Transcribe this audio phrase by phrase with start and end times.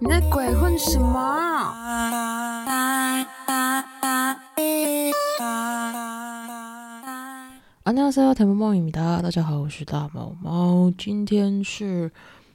[0.00, 1.74] 你在鬼混什么？
[7.84, 10.90] 안녕하세요，甜萌影米达，大家好，我是大毛毛。
[10.98, 12.10] 今天是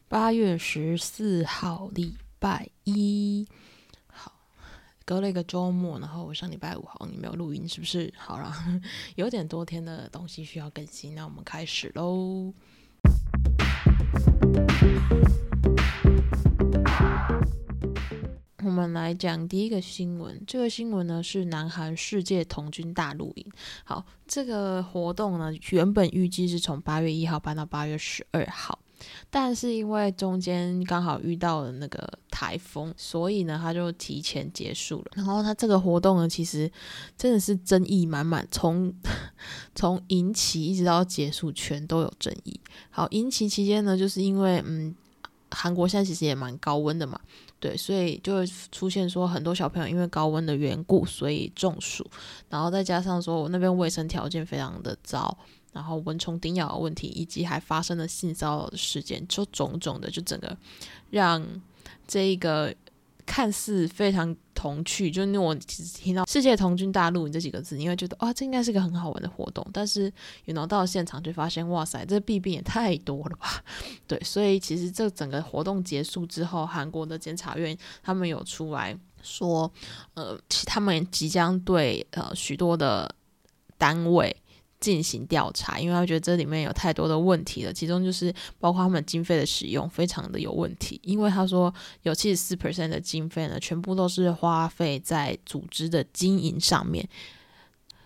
[0.10, 3.48] 八月十四号，礼拜一。
[4.08, 4.34] 好，
[5.06, 8.14] 隔了一个周末，然后我上礼拜五好像没有录音，是不是？
[8.18, 8.54] 好了，
[9.16, 12.54] 有点多天的东西需要更新，那我们开始喽。
[18.77, 23.47] 我们来讲第一个新闻，这个新闻呢是南韩世界童军大露营。
[23.85, 28.79] 好，这个活动呢原本预计是从八月一号办到八月十二号，
[29.31, 35.13] 但是因为中间刚好遇到了那个台风，所以呢它就提前结束了。
[35.15, 36.71] 然后它这个活动呢其实
[37.17, 38.93] 真的是争议满满，从
[39.75, 42.61] 从引起一直到结束全都有争议。
[42.91, 44.95] 好，引起期间呢就是因为嗯
[45.51, 47.19] 韩国现在其实也蛮高温的嘛。
[47.59, 52.05] 对，所以就会出现说很多小朋友因为高温的缘故，所以中暑，
[52.49, 55.37] 然后再加上说我那边卫生条件非常的糟，
[55.73, 60.57] 然后蚊虫叮咬的问题，以及还发生了性骚扰的事件，就种种的，就整个
[61.11, 61.45] 让
[62.07, 62.75] 这一个。
[63.27, 69.67] 看似非常童趣，就是我其实听到“世界童军大陆”这几个字，你会觉得哇，这应该是个很好玩的活动。
[69.73, 70.11] 但是，
[70.45, 73.63] 有拿到现场就发现，哇塞，这弊病也太多了吧？
[74.07, 79.71] 对，所以其实这整个活动结束之后，韩国的检察院他们有出来说，
[80.15, 83.13] 呃，他们即将对呃许多的
[83.77, 84.35] 单位。
[84.79, 91.01] 进行调查，因为他觉得这里面有太多的问题了，其中就是包括他们经费的使用非常的有问题。
[91.03, 97.09] 因为他说有七十四 percent 的经费呢，全部都是花费在组织的经营上面，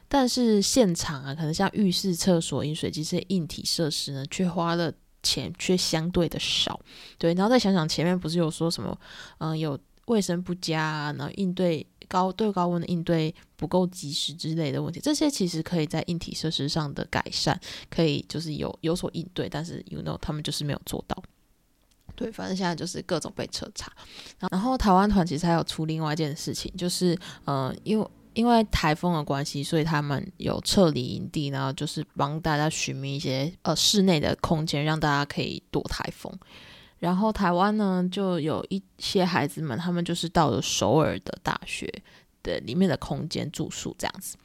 [0.08, 6.80] 但是现场啊，可能像浴室、厕所、饮水机这些硬体设施呢，却花了钱却相对的少。
[7.18, 8.96] 对，然后再想想前面不是有说什么，
[9.38, 11.86] 嗯，有卫生不佳，然后应对。
[12.10, 21.22] 高对高温的应对不够及时之类的问题，这些其实可以在硬体设施上的改善，可以就是有有所应对，但是 you know 他们就是没有做到。
[22.16, 23.90] 对，反正现在就是各种被彻查。
[24.50, 36.32] 然后台湾团其实还有出另外一件事情，就是呃，因为因为台风的关系，所以他们有撤离营地，然后就是帮大家寻觅一些呃室内的空间，让大家可以躲台风。
[37.00, 41.92] 然后台湾呢，就有一些孩子们，他们就是到了首尔的大学
[42.42, 44.36] 的里面的空间住宿这样子。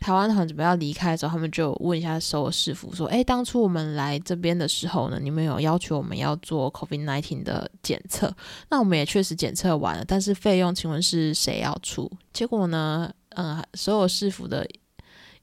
[0.00, 8.34] 台湾团准备要离开的时候，他们就问一下首尔市府说：“哎，当初我们来这边的时候呢，你们有要求我们要做 COVID-19 的检测？
[8.70, 12.10] 那我们也确实检测完了，但是费用，请问是谁要出？
[12.32, 14.66] 结果呢，嗯，所有市府的。”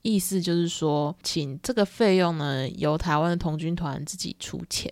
[0.01, 4.91] 意思就是说，请这个费用呢由台湾的童军团自己出钱。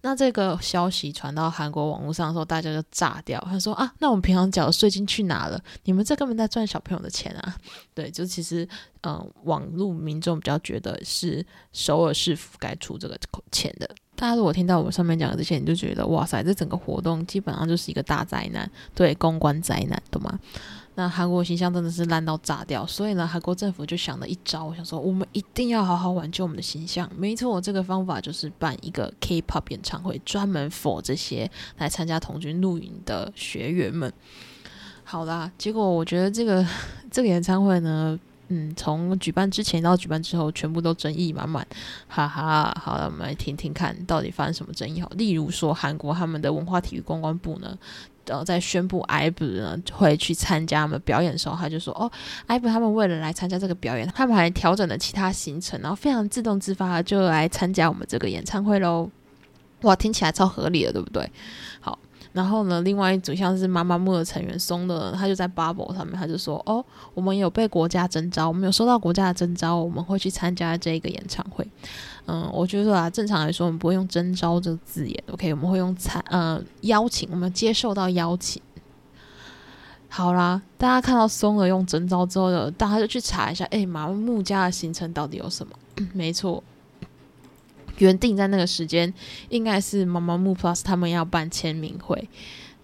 [0.00, 3.38] 那这个消息传到韩国网络上的时候，大家就炸掉。
[3.48, 5.62] 他说啊，那我们平常缴的税金去哪了？
[5.84, 7.56] 你们这根本在赚小朋友的钱啊！
[7.94, 8.66] 对，就其实，
[9.02, 13.18] 嗯，网络民众比较觉得是首尔市府该出这个
[13.52, 13.88] 钱的。
[14.16, 20.38] 大家如果听到我上面讲的这些，你就觉得哇塞，这整个活动基本上就是一个大灾难，对，公关灾难，懂吗？
[20.98, 27.08] 那韩国形象真的是烂到炸掉，所以呢，韩国政府就想了一招，我想说我们一定要好好挽救我们的形象。
[27.16, 34.12] 没错，这个方法就是办一个 K-pop 演唱会，专门 for 这些来参加童军露营的学员们。
[35.04, 36.66] 好啦，结果我觉得这个
[37.12, 41.64] 这个演唱会呢，嗯，从举办之前到举办之后，全部都争议满满。
[42.08, 45.00] 哈哈，好了，我们来听听看到底发生什么争议。
[45.00, 47.78] 好，例如说韩国他们的文化体育公关部呢。
[48.28, 52.10] 呃，在宣布 IVE 呢会去参加他们表演的时候，他就说：“哦
[52.46, 59.10] ，IVE 他们为了来参加这个表演，他们还调整了其他行程，然后非常自动自发就来参加我们这个演唱会喽。”
[59.82, 61.30] 哇，听起来超合理的，对不对？
[61.80, 61.96] 好，
[62.32, 66.84] 然后呢，另外一组像是妈妈木的成员松的，他就在 Bubble 上面，他就说：“哦，
[67.14, 71.64] 我们有被国家征召，我们有收到国家的征召，我们会去参加这个演唱会。”
[72.30, 75.50] 嗯，我觉得啊，正常来说，我们不会用“征召”这个字眼，OK？
[75.54, 78.60] 我们会用“参”呃邀请，我们接受到邀请。
[80.10, 85.72] 好啦，大家看到松了用“征召”之后的，大家就去查一下，哎，马木家的行程到底有什么？
[86.12, 86.62] 没错，
[87.96, 89.10] 原定在那个时间
[89.48, 92.28] 应该是妈妈木 Plus 他们要办签名会，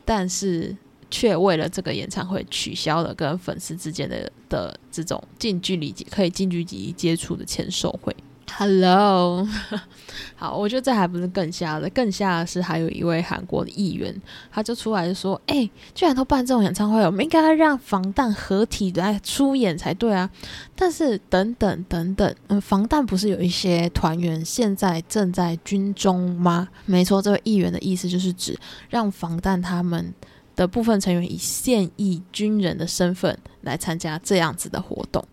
[0.06, 0.74] 但是
[1.10, 8.16] 却为了这个演唱会取消了跟粉丝之间的的这种近距离可以近距离接触的签售会。
[8.56, 9.44] Hello，
[10.36, 14.14] 好，我觉得这还不是更吓的，更吓的是还有一位韩国的议员，
[14.52, 20.30] 他就出来说：“哎，居然都办这种演唱会，我们应该让防弹合体来出演才对啊！”
[20.76, 26.68] 但是等等等等，嗯，防弹不是有一些团员现在正在军中吗？
[26.86, 28.56] 没错，这位议员的意思就是指
[28.88, 30.14] 让防弹他们
[30.54, 35.24] 的部分成员以现役军人的身份来参加这样子的活动。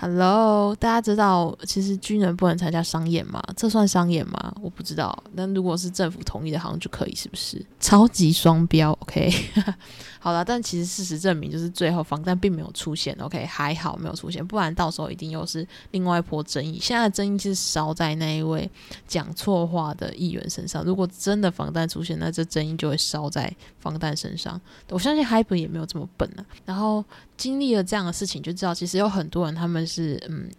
[0.00, 3.42] Hello，大家知道其实军人不能参加商演吗？
[3.56, 4.54] 这算商演吗？
[4.62, 5.24] 我不知道。
[5.32, 7.60] 那如果是政府同意的，好像就可以，是不是？
[7.80, 9.32] 超级双标，OK。
[10.20, 16.78] 好了，但其实事实证明，就是最后防弹并没有出现，OK，还好没有出现，不然到时候一定又是另外一波争议。
[16.80, 18.68] 现在的争议是烧在那一位
[19.06, 20.84] 讲错话的议员身上。
[20.84, 24.60] 如果真的防弹出现，那这争议就会烧在防弹身上。
[24.90, 26.44] 我相信 Hyper 也没有这么笨啊。
[26.66, 27.04] 然后
[27.36, 30.50] 经历了这样的事情，就知道其实有很多人他们是嗯。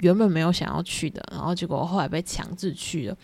[0.00, 3.16] 原本没有想要去的，然后结果后来被强制去了，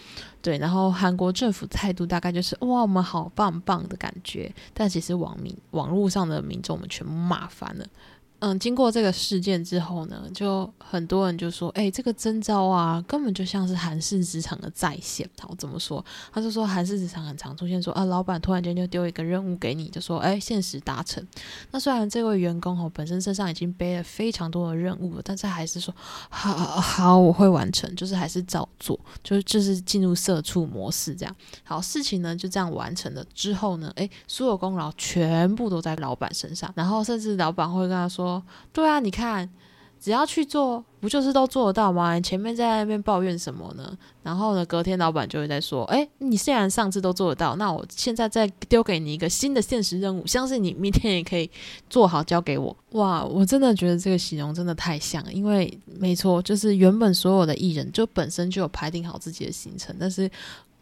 [0.43, 7.87] 对，然后韩国政府态度大概就是哇，我们好棒棒的感觉，但其实网民网络上的民众们全部骂翻了。
[8.41, 15.27] 嗯，经过这个事件之后呢，就很多人就说，哎，这个征招啊，根本就像是韩式职场的再现。
[15.39, 16.05] 然后，怎么说？
[16.31, 21.27] 他就说韩式职场很常出现说，啊，老板突然间就丢一个任务给你，就说，哎，现实达成。
[21.71, 25.95] 那虽然这位员工哦本身身上已经背了非常多的任务了，但是还是说，
[26.29, 31.35] 好好，我会完成，就是还是照做，就是就是进入社畜模式这样。
[31.63, 38.34] 好，事情呢就这样完成了之后呢，哎，所有功劳全部都在老板身上，然后甚至老板会跟他说。
[38.73, 39.49] 对啊，你看，
[40.01, 42.15] 只要去做，不就是都做得到吗？
[42.15, 43.97] 你前面在那边抱怨什么呢？
[44.23, 51.51] 然后呢，隔天老板就会在说：“哎，你虽然上次都做得到，那我现在再丢给你一个新的现实任务，相信你明天也可以
[51.89, 60.31] 做好，交给我。”哇，我真的觉得这个形容真的太像了，因为没错，就是原本所有的艺人就本身就有排定好自己的行程，但是。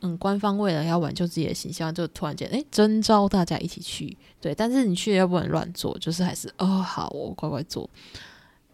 [0.02, 7.88] 嗯，官方为了要挽救自己的形象，就突然间哎征召大家一起去，对，但是你去又不能乱做，就是还是哦好，我乖乖做。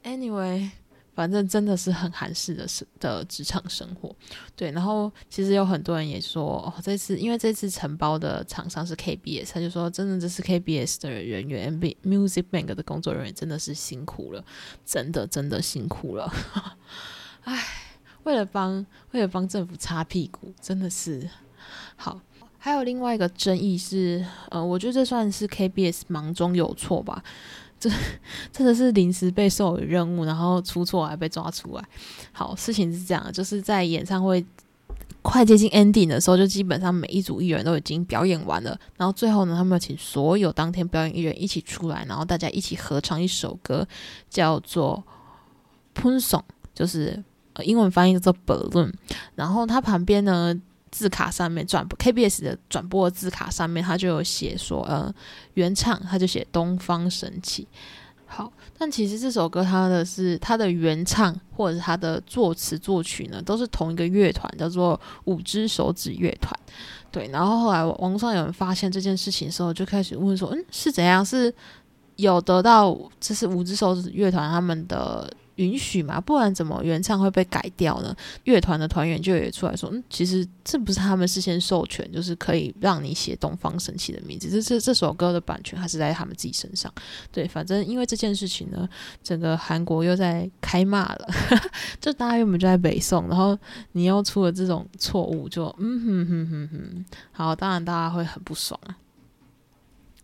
[0.02, 0.70] Anyway，
[1.14, 4.16] 反正真的是很韩式的是的职场生活，
[4.56, 4.70] 对。
[4.70, 14.42] 然后其实有很多人也说，哦，这次因为这次承包的厂商是 KBS，他就说真的这是 KBS 的人员，MB Music Bank 的工作人员真的是辛苦了，
[14.86, 16.32] 真的真的辛苦了，
[17.44, 17.87] 唉。
[18.24, 21.28] 为了帮为了帮政府擦屁股，真的是
[21.96, 22.20] 好。
[22.60, 27.22] 还有另外一个争议是，呃，我觉得这算是 KBS 忙中有错吧？
[27.78, 27.88] 这
[28.52, 31.84] 真的是临时被授予任务，然后出错还被抓出来。
[32.32, 34.44] 好，事情是这样，就是在演唱会
[35.22, 43.86] 快接近 ending 的时候，就基本上每一组艺人都已经表演完了，然后最后呢，他们要请所有当天表演艺人一起出来，然后大家一起合唱一首歌，
[44.28, 45.04] 叫做
[46.02, 46.40] 《Pun Song》，
[46.74, 47.22] 就是。
[47.64, 48.92] 英文翻译叫做 balloon，
[49.34, 50.54] 然后它旁边呢
[50.90, 55.12] 字卡上面转 KBS 的转播的字卡上面，它就有写说，呃，
[55.54, 57.68] 原唱它就写东方神起。
[58.26, 66.52] 好，但其实这首歌它的是它的原唱或者是它的作词作曲呢，都是同一个乐团，叫做五只手指乐团。
[67.10, 71.24] 对，然后后来网上有人发现这件事情的时候，就开始问说，嗯，是怎样？
[71.24, 71.52] 是
[72.16, 75.30] 有得到这是五只手指乐团他们的。
[75.58, 76.20] 允许嘛？
[76.20, 78.16] 不然怎么原唱会被改掉呢？
[78.44, 84.48] 乐团的团员就也出来说：“嗯，其实这不是他们事先授权，就是可以让你写东方神起的名字。
[84.48, 86.92] 这这这首歌的版权还是在他们自己身上。
[87.32, 88.88] 对，反正因为这件事情呢，
[89.22, 91.28] 整个韩国又在开骂了。
[92.00, 93.58] 就大家原本就在北宋，然后
[93.92, 97.04] 你又出了这种错误，就嗯哼哼哼哼。
[97.32, 98.96] 好，当然大家会很不爽啊。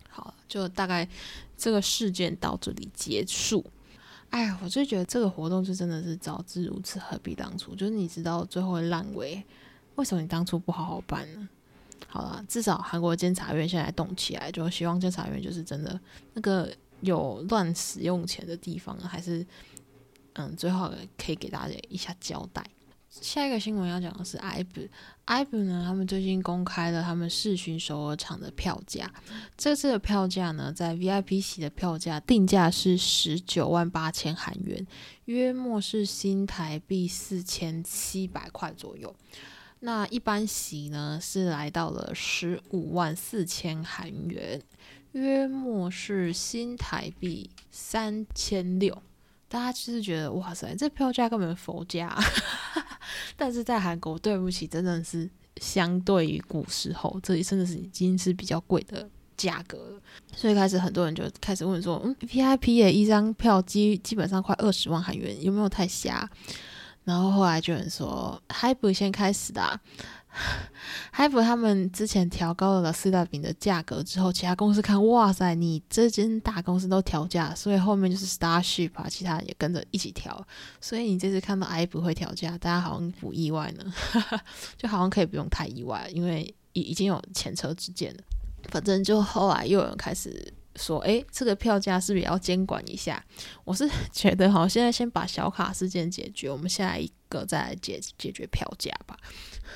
[0.09, 1.07] 好，就大概
[1.57, 3.65] 这个事件到这里结束。”
[4.31, 7.73] 哎，我就觉得这个活动就真的是早知如此，何必当初？
[7.75, 9.41] 就是你知道最后会烂尾，
[9.95, 11.47] 为什么你当初不好好办呢？
[12.07, 15.97] 好了，至少韩国监察院现在动起来，就希望监察院就是真的
[16.33, 16.69] 那个
[17.01, 19.45] 有乱使用钱的地方，还是
[20.33, 22.61] 嗯，最好可以给大家一下交代。
[23.21, 29.11] 下一个新闻要讲的是 IB，IB 呢，他们最近公开了他们世巡首尔场的票价。
[29.57, 34.85] 这次的票价呢，在 VIP 席的票价定价是十九万八千韩元，
[35.25, 39.15] 约莫是新台币四千七百块左右。
[39.79, 44.61] 那一般席呢，是来到了十五万四千韩元，
[45.13, 49.01] 约莫是新台币三千六。
[49.55, 52.13] 大家就是觉得哇塞，这票价根本佛价，
[53.37, 55.29] 但是在韩国，对不起，真的是
[55.61, 59.07] 相对于古时候，这里真的是已经是比较贵的
[59.37, 60.01] 价格了。
[60.35, 66.29] 所以开始很多人就开始问说，嗯，VIP 也一张票基基本上快二十万韩元，有没有太瞎？
[67.05, 69.79] 然后后来就有人说，Hype 先开始的。
[71.15, 80.45] Hype 他们之前调高了四大饼的价格之后，其他公司看，哇塞，你这间大公司都调价，所以后面就是 Starship 啊，其他也跟着一起调。
[80.81, 83.93] 所以你这次看到 Hype 会调价，大家好像不意外呢，
[84.77, 88.19] 就好像可以不用太意外，因为已已经有前车之鉴了。
[88.69, 93.23] 反正就后来又有人开始说，哎，这个票价是不是也要监管一下？
[93.63, 99.17] 我是 觉得，好，现在先把小卡事件解决，我们下一个再来解解决票价吧。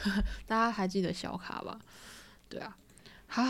[0.45, 1.79] 大家还记得小卡吧？
[2.47, 2.77] 对啊，
[3.27, 3.43] 好，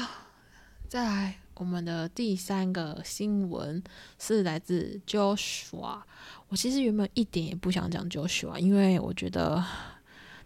[0.88, 3.84] 再来我们的第三个新闻
[4.18, 6.01] 是来自 Joshua。
[6.48, 9.63] 我其实原本一点也不想讲 Joshua，因为我觉得。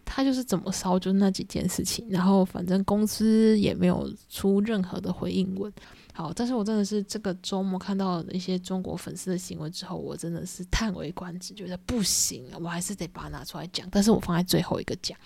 [0.06, 5.72] 他就是怎么烧，就那几件事情，然后反正公司也没有出任何的回应文。
[6.14, 13.88] 好，但是我真的是这个周末看到一些中国粉丝的行为之后，我真的是叹为观止，觉得不行，我还是得把它拿出来讲。
[13.90, 15.18] 但是我放在最后一个讲。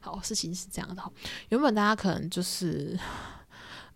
[0.00, 1.02] 好，事情是这样的，
[1.50, 2.98] 原本大家可能就是。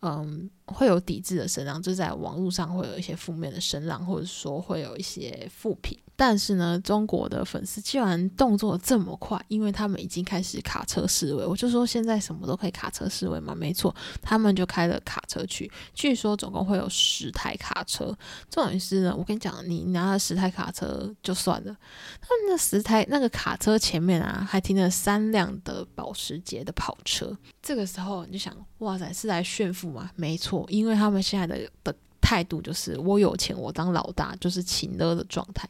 [0.07, 5.99] 嗯，会有抵制的声浪，就在网络上会有一些负面的声浪，或者说会有一些负评。
[6.17, 11.45] 但是呢，中国的粉丝居然动作这么快，因为他们已经开始卡车示威。
[11.45, 15.71] 我就说现在什么都可以卡车示威嘛，没错，他们就开了卡车去。
[15.93, 18.17] 据说总共会有十台卡车。
[18.49, 21.77] 重点是呢，我跟你讲，你拿了十台卡车就算了，
[22.21, 27.37] 他们那十台那个卡车前面啊，还停了三辆的保时捷的跑车。
[27.61, 30.11] 这个时候你就想，哇塞，是来炫富吗？
[30.15, 31.95] 没错，因为他们现在的的
[32.25, 35.69] 态度就是我有钱，我当老大，就是请了的状态。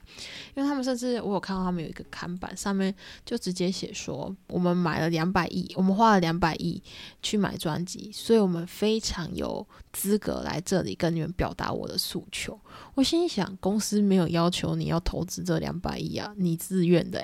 [0.54, 2.94] 因为他们甚至我有看到他们有一个看板，上面
[3.26, 6.80] 就直接写说，我们买了两百亿，我们花了两百亿
[7.20, 12.56] 去买专辑，所以我们非常有资格来这里跟你们表达我的诉求。
[12.94, 17.20] 我心想，公司没有要求你要投资这两百亿啊，你自愿的。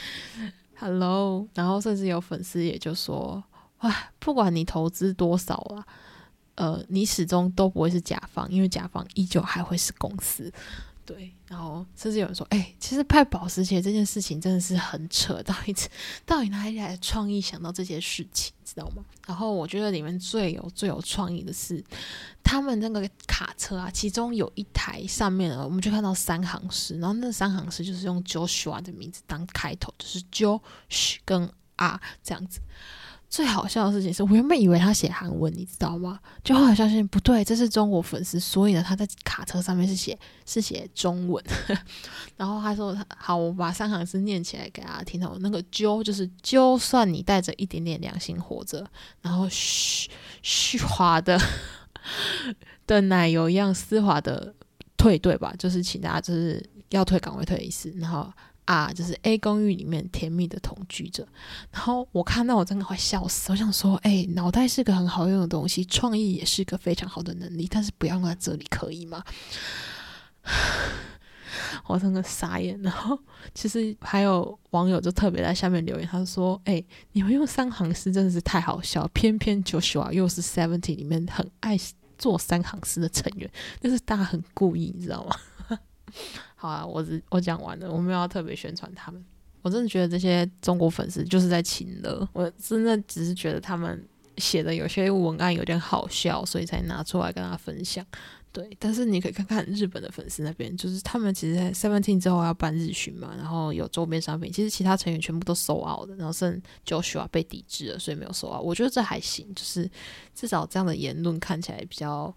[0.76, 3.42] Hello，然后甚至有粉丝也就说。
[3.80, 5.80] 哇，不管你投资多少啊，
[6.60, 10.52] 呃，你始终都不会是甲方，因为甲方依旧还会是公司。
[11.06, 15.74] 对，然后甚至有人说，哎，其实派保时捷这件事情真的是很扯，到底
[16.26, 19.02] 到底哪里来的创意想到这些事情，知道吗？
[19.26, 21.82] 然后我觉得里面最有最有创意的是，
[22.44, 32.60] 他们那个卡车啊，其中有一台上面，我们就看到三行诗，然后那三行诗就是用 Joshua 的名字当开头，就是 Josh 跟 R 这样子。
[33.30, 36.18] 最好笑的事情是我原本以为他写韩文，你知道吗？
[36.42, 41.42] 就后来发现不对，这是中国粉丝，所以呢，他在卡车上面是写是写中文。
[42.36, 45.24] 然后他说：“好，我把三行字念起来给大家听。
[45.24, 48.84] 哦，那个‘就’就是就算你带着一点点良心活着，
[49.22, 50.10] 然后虚
[50.42, 51.40] 虚滑的
[52.88, 54.52] 的奶油一样丝滑的
[54.96, 57.94] 退队吧，就是请大家就是要退岗位退一次。
[57.96, 58.28] 然后。”
[58.70, 61.26] 啊，就是 A 公寓里面甜蜜的同居者，
[61.72, 69.24] 然后我看到我真的快笑死，我想说，哎，脑袋是个很好用的东西，创意也是一个非常好的能力，但是不要用在这里，可以吗？
[71.88, 72.80] 我真的傻眼。
[72.80, 73.18] 然后
[73.52, 81.76] 其实还有网友就特别在下面留言，他说，哎，你们用三行诗真的是太好笑，偏偏 Joshua 又是 Seventy 里面很爱
[82.16, 83.50] 做三行诗的成员，
[83.80, 85.34] 就是大家很故意，你知道吗？
[86.56, 89.24] 好啊，我只我讲完了，我没有要特别宣传他们。
[89.62, 94.02] 我真的觉得这些中国粉丝就是在请乐，我真的只是觉得他们
[94.38, 98.04] 写的有些文案有点好笑，所以才拿出来跟大家分享。
[98.52, 108.60] 对，但是你可以看看日本的粉丝那边，就是他们其实在 Seventeen 之后要办日巡嘛，然后有周边商品，其实其他成员全部都收澳的，然后剩 Joshua 被抵制了，所以没有收澳。
[108.60, 109.88] 我觉得这还行，就是
[110.34, 112.34] 至少这样的言论看起来比较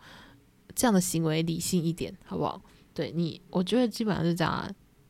[0.75, 2.62] 这样的行为理性一点，好不好？
[2.94, 4.70] 对你，我觉得基本上是这样。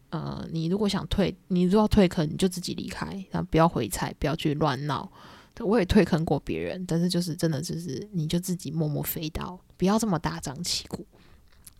[0.10, 5.12] 呃，你如果想退，你如果要退坑，你就自己离开，然后不要回踩，不要去乱闹。
[5.60, 11.04] 我也退坑过别人，但是就是真的就是你就自己默默飞刀，不要这么大张旗鼓。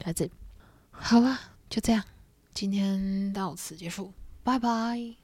[0.04, 0.28] 在这，
[0.90, 2.04] 好了，就这样，
[2.56, 4.12] 今天到此结束，
[4.44, 5.16] 拜拜。